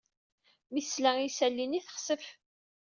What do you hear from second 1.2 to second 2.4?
yisali-nni, texsef.